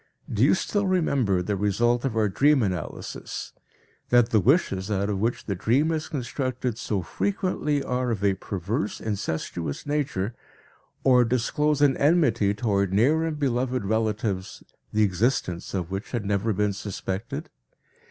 [0.33, 3.53] Do you still remember the result of our dream analysis,
[4.09, 8.33] that the wishes out of which the dream is constructed so frequently are of a
[8.33, 10.33] perverse, incestuous nature,
[11.03, 16.51] or disclose an enmity toward near and beloved relatives the existence of which had never
[16.51, 17.51] been suspected?